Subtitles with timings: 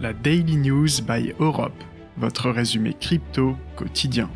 [0.00, 1.82] la Daily News by Europe,
[2.16, 4.30] votre résumé crypto quotidien.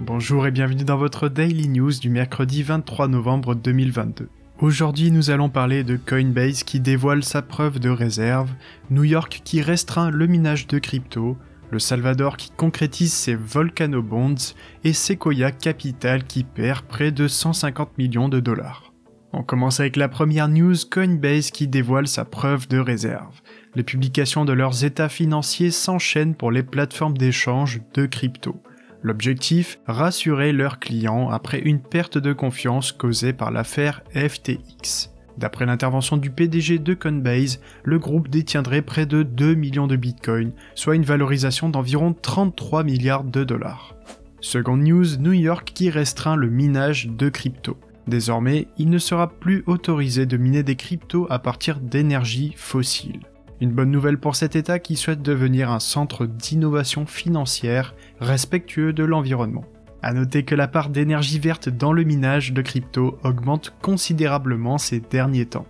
[0.00, 4.28] Bonjour et bienvenue dans votre Daily News du mercredi 23 novembre 2022.
[4.60, 8.50] Aujourd'hui, nous allons parler de Coinbase qui dévoile sa preuve de réserve,
[8.90, 11.38] New York qui restreint le minage de crypto,
[11.70, 17.96] le Salvador qui concrétise ses Volcano Bonds et Sequoia Capital qui perd près de 150
[17.96, 18.91] millions de dollars.
[19.34, 23.40] On commence avec la première news Coinbase qui dévoile sa preuve de réserve.
[23.74, 28.62] Les publications de leurs états financiers s'enchaînent pour les plateformes d'échange de crypto.
[29.00, 35.10] L'objectif, rassurer leurs clients après une perte de confiance causée par l'affaire FTX.
[35.38, 40.52] D'après l'intervention du PDG de Coinbase, le groupe détiendrait près de 2 millions de bitcoins,
[40.74, 43.96] soit une valorisation d'environ 33 milliards de dollars.
[44.42, 47.78] Seconde news, New York qui restreint le minage de crypto.
[48.06, 53.20] Désormais, il ne sera plus autorisé de miner des cryptos à partir d'énergie fossile.
[53.60, 59.04] Une bonne nouvelle pour cet État qui souhaite devenir un centre d'innovation financière respectueux de
[59.04, 59.64] l'environnement.
[60.02, 64.98] A noter que la part d'énergie verte dans le minage de crypto augmente considérablement ces
[64.98, 65.66] derniers temps.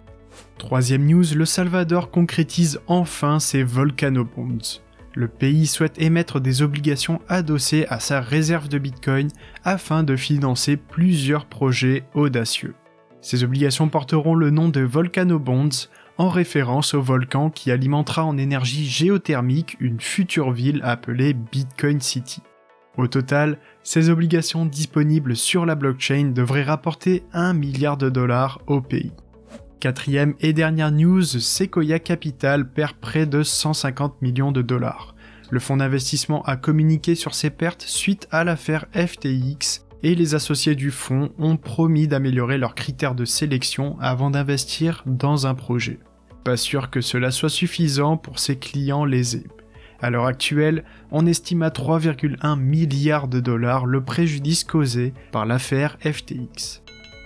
[0.57, 4.81] Troisième news, le Salvador concrétise enfin ses Volcano Bonds
[5.15, 9.29] le pays souhaite émettre des obligations adossées à sa réserve de Bitcoin
[9.65, 12.75] afin de financer plusieurs projets audacieux.
[13.21, 15.89] Ces obligations porteront le nom de Volcano Bonds
[16.19, 22.43] en référence au volcan qui alimentera en énergie géothermique une future ville appelée Bitcoin City.
[22.99, 28.81] Au total, ces obligations disponibles sur la blockchain devraient rapporter 1 milliard de dollars au
[28.81, 29.13] pays.
[29.83, 35.17] Quatrième et dernière news, Sequoia Capital perd près de 150 millions de dollars.
[35.51, 40.77] Le fonds d'investissement a communiqué sur ses pertes suite à l'affaire FTX et les associés
[40.77, 45.99] du fonds ont promis d'améliorer leurs critères de sélection avant d'investir dans un projet.
[46.45, 49.49] Pas sûr que cela soit suffisant pour ses clients lésés.
[50.01, 55.99] À l'heure actuelle, on estime à 3,1 milliards de dollars le préjudice causé par l'affaire
[56.03, 56.82] FTX.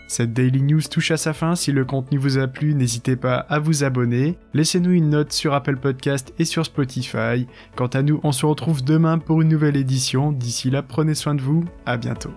[0.09, 3.39] Cette Daily News touche à sa fin, si le contenu vous a plu, n'hésitez pas
[3.39, 7.47] à vous abonner, laissez-nous une note sur Apple Podcast et sur Spotify.
[7.75, 11.35] Quant à nous, on se retrouve demain pour une nouvelle édition, d'ici là prenez soin
[11.35, 12.31] de vous, à bientôt.